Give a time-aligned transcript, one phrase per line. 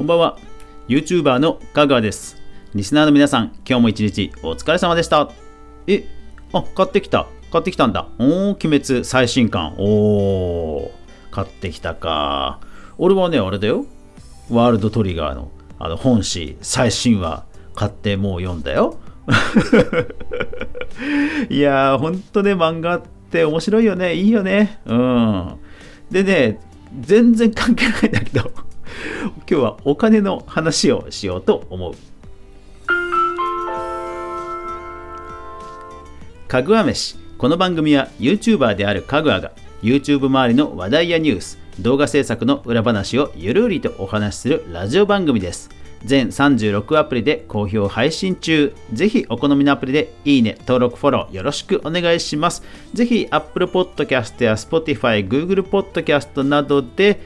[0.00, 0.38] こんばんは。
[0.88, 2.40] YouTuber のかぐわです。
[2.74, 5.30] リスナーの皆さん今日も一日お疲れ様でした。
[5.86, 6.08] え
[6.54, 7.26] あ買ってきた。
[7.52, 8.08] 買ってきたんだ。
[8.18, 10.90] おー鬼滅最新刊おー
[11.30, 12.60] 買ってきたか。
[12.96, 13.84] 俺はねあれだよ。
[14.50, 18.98] ワールドトリガーのあの本誌最新話買ってもう読んだよ。
[21.50, 24.14] いやーほんとね漫画って面白いよね。
[24.14, 24.80] いいよね。
[24.86, 25.56] うん。
[26.10, 26.58] でね
[26.98, 28.69] 全然関係ないんだけど。
[29.00, 31.94] 今日はお金の話をしようと思う。
[36.48, 37.16] かぐわ飯。
[37.38, 45.70] この番組は YouTuber であるかぐわが YouTube 周りの話題やニュース動画制作の裏話をゆるりとお話しするラジオ番組です。
[46.04, 48.74] 全36アプリで好評配信中。
[48.92, 52.62] ぜひお好みのアプリでいいね登録フォローよろしくお願いします。
[52.92, 57.20] ぜひ Apple Podcast や Spotify、Google Podcast などで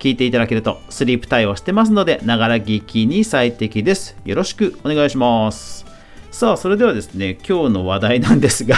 [0.00, 4.16] 聞いていただけるとスリープ対応してますのでながら聞きに最適です。
[4.24, 5.84] よろしくお願いします。
[6.30, 8.76] さあそれではですね今日の話題なんですが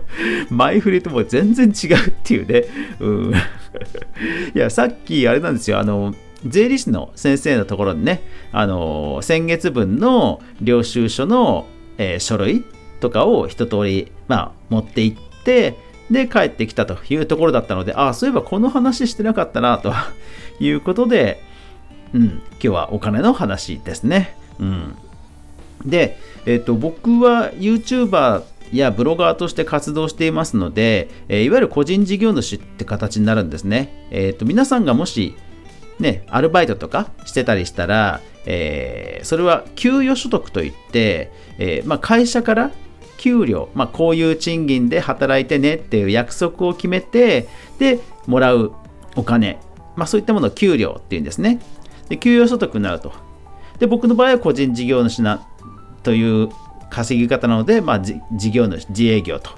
[0.48, 2.64] 前振りとも全然違うっていうね。
[2.98, 3.34] うん。
[4.56, 5.78] いやさっきあれなんですよ。
[5.78, 6.14] あの
[6.46, 11.66] 税理士の先生のところにね、あの先月分の領収書の、
[11.98, 12.64] えー、書類
[13.00, 15.76] とかを一通り、まあ、持って行って、
[16.10, 19.92] で、帰ってきたというところだったので、ああ、そういえばこの話してなかったな、と
[20.60, 21.42] いうことで、
[22.12, 24.36] うん、今日はお金の話ですね。
[24.58, 24.96] うん。
[25.84, 34.06] で、えっ、ー、と、僕は YouTuber やブロガーとして活動していますので、えー、いわゆる個人事業主って形になるんですね。
[34.10, 35.34] えっ、ー、と、皆さんがもし
[35.98, 42.70] ね、アルバイトとかしてたりしたら、えー、それは給与所得といって、えー、まあ、会社から
[43.24, 48.72] 給料、まあ、こういう賃金で働いてねっていう約束を決めて、で、もらう
[49.16, 49.58] お金、
[49.96, 51.58] まあ、そういったものを給料っていうんですね。
[52.10, 53.12] で、給与所得になると。
[53.78, 55.42] で、僕の場合は個人事業主な
[56.02, 56.50] という
[56.90, 58.20] 稼ぎ方なので、まあ、事
[58.50, 59.50] 業主、自営業と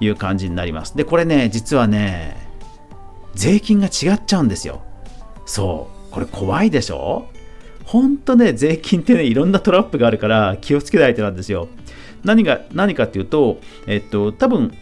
[0.00, 0.96] いう感じになります。
[0.96, 2.36] で、これね、実はね、
[3.34, 4.82] 税金が違っちゃうんですよ。
[5.46, 7.28] そうこれ怖いでしょ？
[7.84, 11.68] ほんとね税金ってねいろんなトラップがあるから気をつけないとなんですよ
[12.24, 14.72] 何が何かっていうとえっと多分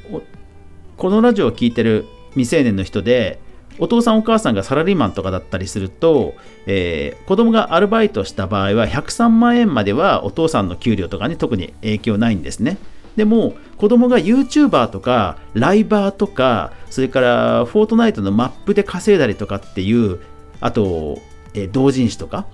[0.97, 3.39] このラジオを聴いてる未成年の人で
[3.79, 6.35] お父さんお母さんがサラリーマンとかだったりすると、
[6.67, 12.77] えー、子供がアルバイトした場合は103万円まではお父さんの給料とかに特に影響ないんですね。
[13.17, 20.21] でも子供が YouTuber とかライバーとかそれからフォートナイトのマップで稼いだりとかっていう
[20.61, 21.19] あと、
[21.55, 22.47] えー、同人誌とか、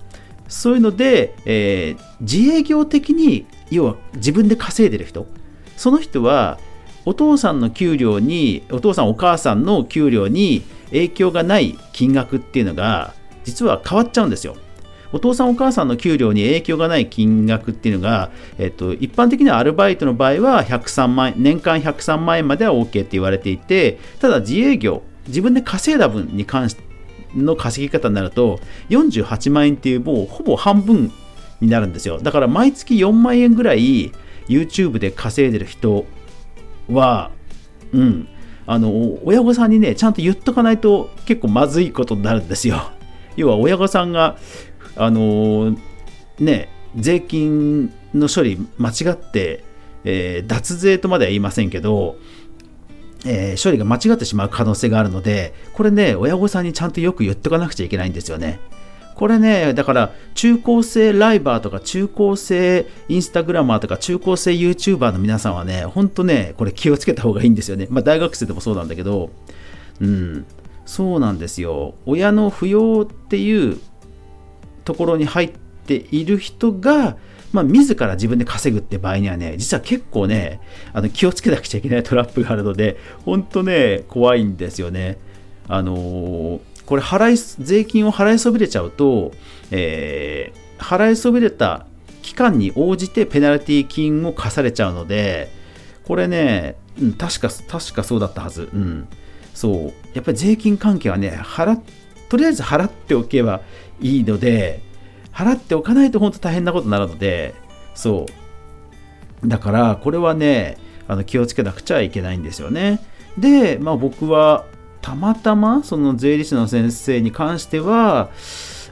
[0.47, 5.25] そういうので、えー、自営業的に、要は自分で稼いでる人、
[5.75, 6.59] その人は、
[7.05, 13.13] お父さんの給料に、お父さんお母さんの給料に影響がない金額っていうのが、
[13.45, 14.55] 実は変わっちゃうんですよ。
[15.13, 26.87] お父さんお母さんの給料に影響がない金額っていうのが、えっと、一般的にはアルバイトの場合は103万、年間103万円までは OK って言われていて、ただ自営業、自分で稼いだ分に関して
[27.35, 31.11] の稼ぎ方になると48万円っていうもうほぼ半分
[31.61, 32.19] になるんですよ。
[32.19, 34.11] だから毎月4万円ぐらい
[34.47, 36.05] YouTube で稼いでる人
[36.89, 37.31] は
[37.93, 38.27] うん。
[38.69, 42.91] あの親御さんにねちゃんと言っとかないと結構まずいことになるんですよ。
[43.37, 44.37] 要は親御さんが
[44.97, 45.77] あの
[46.37, 49.63] ね税金の処理間違って、
[50.03, 52.17] えー、脱税とまでは言いませんけど
[53.25, 58.59] えー、処理が間違ってしまう可能性があるので、これね、親御さんにちゃんとよく言っておかなくちゃいけないんですよね。
[59.17, 67.87] これね、だから中高生ライバーとか中高生インスタグラマーとか中高生 YouTuber の皆さんはね、ほんとね、これ気をつけた方がいいんですよね。
[67.89, 69.31] まあ大学生でもそうなんだけど、
[69.99, 70.45] うん、
[70.85, 71.95] そうなんですよ。
[72.05, 73.79] 親の扶養っていう
[74.85, 75.51] ところに入っ
[75.87, 77.17] ている人が、
[77.51, 80.61] まあ、自ら自分で稼ぐって場合にはね、実は結構ね、
[80.93, 85.17] あの気をつけなくちゃいけないトラップがあるので、本当ね、怖いんですよね。
[85.67, 89.33] あのー、これ払い、税金を払いそびれちゃうと、
[89.69, 91.85] えー、払いそびれた
[92.23, 95.51] 期間に応じてペナルティ金を課されちゃうので、
[96.05, 98.69] これね、うん、確か、確かそうだったはず。
[98.73, 99.07] うん。
[99.53, 99.93] そう。
[100.13, 101.79] やっぱり税金関係はね、払
[102.29, 103.61] とりあえず払っておけば
[103.99, 104.81] いいので、
[105.33, 107.53] 払っておかないと本当大変なことになるので、
[107.95, 108.25] そ
[109.43, 109.47] う。
[109.47, 112.99] だから、これはね、あの気をつけなくちゃいけないんですよね。
[113.37, 114.65] で、まあ僕は、
[115.07, 118.29] たまたま、その税理士の先生に関しては、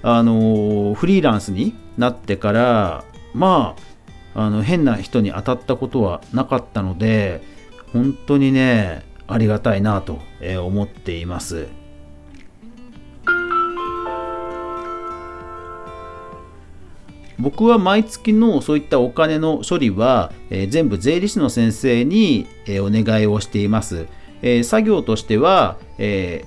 [0.02, 3.04] あの、フリーランスになってから、
[3.34, 3.76] ま
[4.34, 7.44] あ、あの変な人に当たったことはなかったので、
[7.92, 10.20] 本当にね、ありがたいなと
[10.64, 11.68] 思っています。
[17.38, 24.08] 僕は毎月のそういったお金の処理は、え、全部税理士の先生に、え、お願いをしています。
[24.42, 26.46] えー、作業としては、え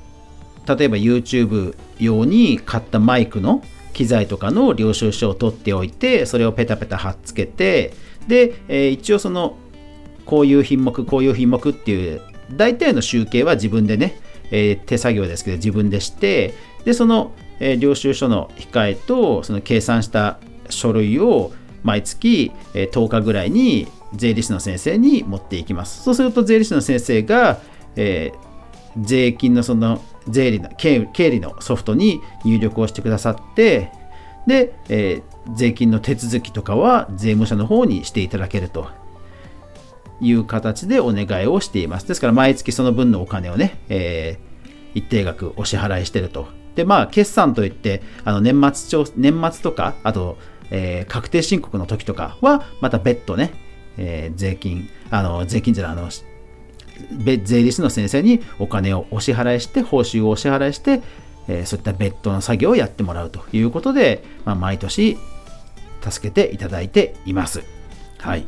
[0.77, 3.63] 例えば YouTube 用に買ったマイクの
[3.95, 7.95] 機材とかの領収書を取っておいてそれをペタペタ貼っつけて
[8.29, 9.57] で、え一応その
[10.27, 12.21] こういう品目こういう品目っていう
[12.53, 14.21] 大体の集計は自分でね、
[14.51, 20.39] え手作業ですけど自分でしてでその、え領収書の控えとその計算した
[20.69, 21.53] 書類を
[21.83, 26.03] 毎月10日ぐらいに税理士の先生に持っていきます。
[26.03, 27.61] そうすると税理士の先生が、
[28.01, 33.91] えー、税金のその税理の経理のソフトに入力をしてくださって
[34.47, 38.89] で、えー、税金の手続きとかは税務署の方にしていただけると
[40.21, 42.09] いう形でお願いをしています。
[42.09, 46.49] ですから毎月その分のお金をね、えー、一定額お支払いしてると。
[46.75, 50.39] で、まあ、決算といって、あの年末調、年末とか、あと、
[50.71, 53.53] えー、確定申告の時とかは、また別途ね、
[53.97, 56.09] えー、税金、あの、税金じゃない、あの、
[57.45, 61.03] 税理士の先生にお金をお支払いして、報酬をお支払いして、
[61.49, 65.17] えー、そういった別途の作業をやってもらうということで、まあ、毎年
[66.03, 67.63] 助けていただいています。
[68.19, 68.45] はい。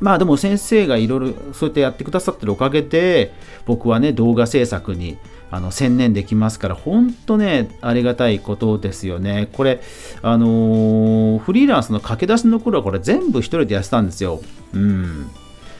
[0.00, 3.32] まあでも先生がいろいろそうやってやってくださってるおかげで
[3.66, 5.18] 僕はね動画制作に
[5.50, 9.80] あの専念できますから本当ねありがたいことですよねこれ
[10.22, 14.40] あの、フリーランスの駆け出しの頃はこれ全部一人でやってたんですよ
[14.74, 15.30] うん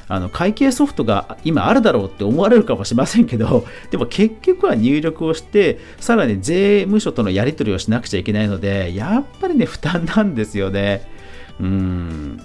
[0.09, 11.07] あの会計ソフトが今あるだろうって思われるかもしれませんけど でも結局は入力をしてさらに税務署とのやり取りをしなくちゃいけないのでやっぱりね負担なんですよね。
[11.61, 12.41] うん。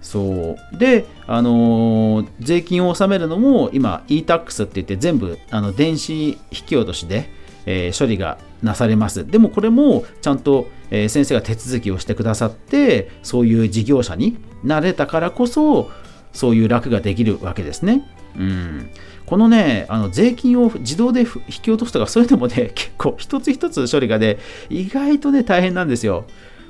[0.00, 0.78] そう。
[0.78, 7.28] で、あのー、税金を納めるのも今 e-tax って言って全部あの電子引き落としで、
[7.66, 9.26] えー、処理がなされます。
[9.26, 15.90] でもこれもちゃんと、えー、先生が手続きをしてくださってそういう事業者になれたからこそ
[16.32, 18.08] そういう楽ができるわけですね。
[18.36, 18.90] うん、
[19.26, 21.26] このね、あの税金を自動で引
[21.62, 24.38] き落とすとか、そういうのもね、 結構一つ一つ処理がね、
[24.70, 26.24] 意外とね、大変なんですよ。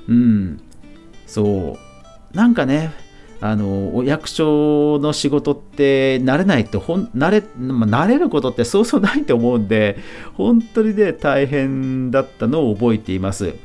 [0.07, 0.59] うん、
[1.25, 1.77] そ
[2.33, 2.35] う。
[2.35, 2.91] なんかね、
[3.41, 9.97] あのお役所の仕事って慣れないとほん慣れ、まあ、慣れることってそうそうないと思うんで
[10.33, 13.55] 本当にね大変だったのを覚えています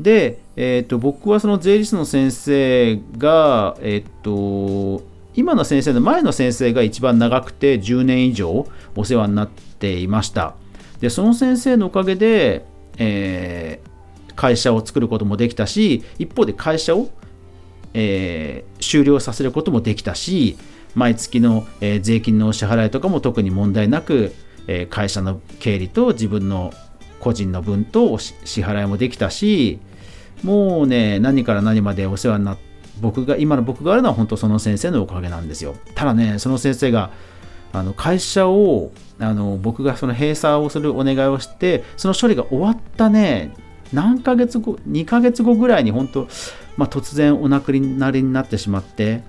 [0.00, 5.04] で、えーと、僕はその税理士の先生が、えっ、ー、と
[5.34, 10.54] 今の先生の前の先生が一番長くて10年以上お世話になっていました。
[11.00, 12.64] でその先生のおかげで、
[12.96, 17.10] えー、会社を作ることもできたし一方で会社を
[17.98, 20.58] えー、終了させることもできたし
[20.94, 24.34] 毎月の、えー、税金の支払いとかも特に問題なく、
[24.66, 26.74] えー、会社の経理と自分の
[27.20, 29.80] 個人の分と支払いもできたし
[30.42, 32.66] もうね何から何までお世話になって
[33.00, 35.74] 僕が今の僕があるのは本当その先生のおかげなんですよ。
[35.94, 37.10] ただねその先生が
[37.72, 43.54] あの会社をあの僕がその閉鎖をするお願いをしてその処理が終わったね
[43.92, 46.28] 何ヶ月後2ヶ月後ぐらいに本当
[46.76, 49.22] まあ、突然お亡くなりになってしまって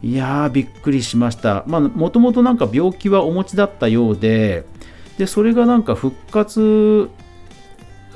[0.00, 1.64] いやーびっくりしました。
[1.66, 4.64] もともとなんか病気はお持ちだったようで
[5.18, 7.10] でそれがなんか復活、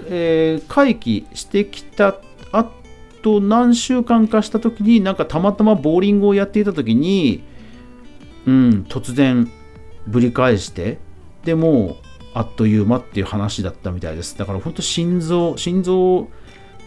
[0.09, 2.14] えー、回帰してきた
[3.23, 7.43] と何週間かした時になんかたまたまボーリングをやっていた時に
[8.47, 9.51] うん突然
[10.07, 10.99] ぶり返して
[11.45, 11.97] でも
[12.35, 16.29] あっという間っていう話だったみたいですだから本当心臓心臓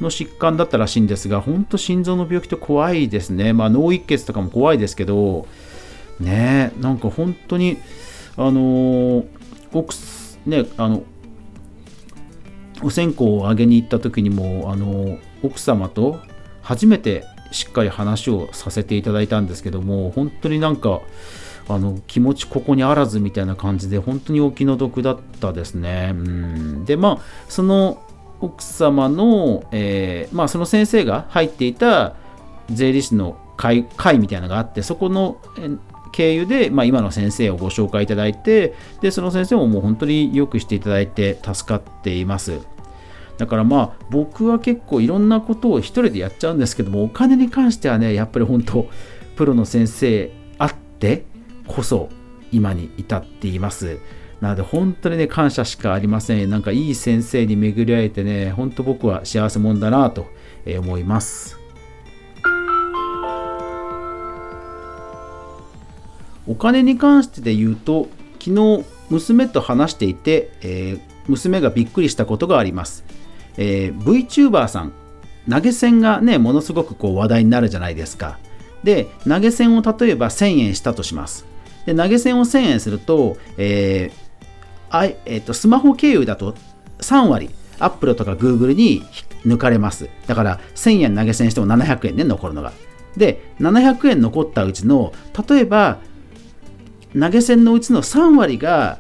[0.02, 3.54] の疾患だったらしいんですが、本当心臓の病気って怖いですね。
[3.54, 5.48] まあ、脳一血とかも怖いですけど、
[6.20, 7.78] ねなんか本当に、
[8.36, 9.26] あの
[9.72, 9.94] 奥、
[10.46, 11.04] ね、あの、
[12.84, 16.20] お線香をあげに行った時にも、あの奥様と
[16.62, 21.02] 初めてしっかり話をさせていただいたんですけども、本当になんか、
[21.68, 26.12] あの気持ちここにあらずみたいな感じで本当にお気の毒だったですね。
[26.14, 28.02] うん、でまあその
[28.42, 32.16] 奥様の、えー、まあ、その先生が入っていた
[32.72, 35.38] 税理士の会会みたいなのがあってそこの
[36.12, 42.62] 経由で、まあ、今の先生をご紹介いただいてでその先生ももう本当によくしていただいて助かっています
[43.38, 48.88] だからまあ僕は結構いろんなことを一人でやっちゃうんですけどもお金に関してはねやっぱり本当
[49.36, 51.26] プロの先生あって
[51.68, 52.10] こそ
[52.52, 54.00] 今に至っています
[54.42, 56.50] なので本当にね、感謝しかありません。
[56.50, 60.26] なんかいい先生に巡り会えてね、本当僕は幸せ者だなと
[60.66, 61.60] 思います。
[66.48, 68.10] お金に関してで言うと、
[68.40, 73.06] 昨日娘と話していて、えー、娘がびっくりしたことがあります。
[73.62, 74.94] えー、VTuber さん
[75.48, 78.40] 投げ銭がねものすごくこう話題になるじゃないですか。
[78.84, 81.46] で投げ銭を例えば1000円したとします。
[81.86, 84.32] で投げ銭を1000円すると,、えー
[84.90, 86.56] あえー、とスマホ経由だと
[87.00, 89.04] 3割アップルとかグーグルに
[89.46, 90.10] 抜かれます。
[90.26, 92.74] だから1000円投げ銭しても700円で残るのが。
[93.16, 95.14] で700円残ったうちの
[95.48, 96.00] 例えば
[97.20, 99.00] 投げ銭のうちの3割が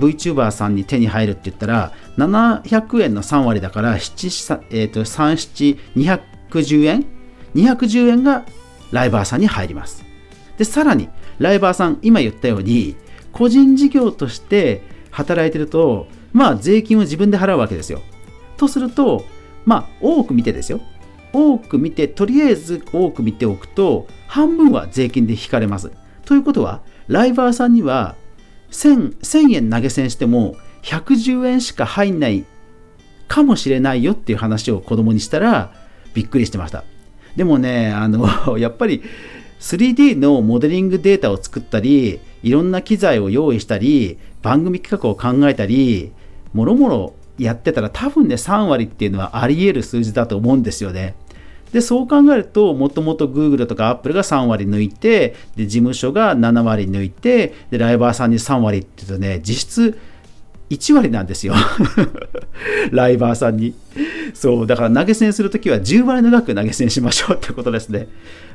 [0.00, 7.06] VTuber さんに手に入るって言ったら700円の3割だから7、えー、と3、7、210円
[7.54, 8.44] ?210 円が
[8.90, 10.04] ライバーさんに入ります。
[10.58, 12.96] で、さらに、ライバーさん、今言ったように、
[13.32, 18.02] 個人事業として働いてると、まあ、税金を自分で払うわけですよ。
[18.56, 19.24] とすると、
[19.64, 20.80] まあ、多く見てですよ。
[21.32, 25.90] 多く見て、とりあえず多く見ておくと、半分は税金で引かれます。
[26.24, 28.16] ということは、ライバーさんには
[28.70, 32.44] 1000, 1000円投げ銭しても110円しか入んない
[33.28, 35.72] かもしれないよっていう話を子供にしたら
[36.14, 36.84] びっくりしてました。
[37.36, 38.26] でもね、あの、
[38.58, 39.02] やっぱり
[39.60, 46.12] 3D のモデリングデータを作ったり、いろんな機材を用意したり、番組企画を考えたり、
[46.52, 51.14] もろもろやってたら多分ね、3割っていうのはあり得る数字だと思うんですよね。
[51.72, 59.98] で、そう考えると、もともと Google とか Apple が3割抜いて、で、事務所が7割抜いて、で、ライバーさんに3割って言うとね、実質
[60.70, 61.54] 1割なんですよ。
[62.92, 63.74] ライバーさんに。
[64.34, 68.08] そう、だから投げ銭するときは10割の額投げ銭しましょうってことですね。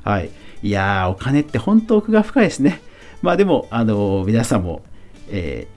[0.03, 0.29] はい。
[0.63, 2.81] いやー、お金って本当奥が深いですね。
[3.21, 4.83] まあでも、あのー、皆さんも、
[5.29, 5.67] え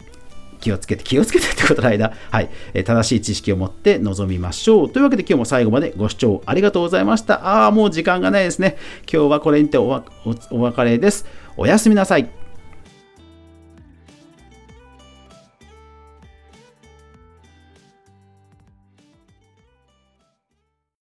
[0.60, 4.90] 気をつけて、気をつけてってことの間、はい、え正しい知識を持って臨みましょう。
[4.90, 7.46] というわけで今日も最後までご視聴ありがとうございました。
[7.46, 8.76] ああ、もう時間がないですね。
[9.10, 11.26] 今日はこれにてお別れです。
[11.56, 12.37] おやすみなさい。